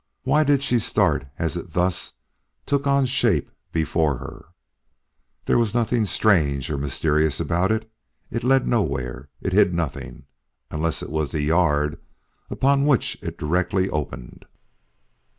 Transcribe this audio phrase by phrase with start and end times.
[0.23, 2.13] Why did she start as it thus
[2.65, 4.45] took on shape before her?
[5.45, 7.87] There was nothing strange or mysterious about it.
[8.31, 10.23] It led nowhere; it hid nothing,
[10.71, 11.99] unless it was the yard
[12.49, 14.45] upon which it directly opened.